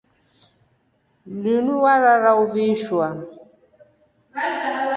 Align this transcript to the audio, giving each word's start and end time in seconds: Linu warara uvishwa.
Linu 1.41 1.73
warara 1.83 2.31
uvishwa. 2.43 3.07